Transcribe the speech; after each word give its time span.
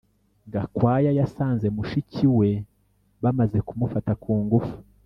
Gakwaya 0.53 1.11
yasanze 1.19 1.67
mushiki 1.75 2.25
we 2.37 2.49
bamaze 3.23 3.57
kumufata 3.67 4.11
kungufu 4.23 4.75